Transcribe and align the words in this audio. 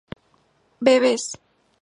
bebes 0.83 1.27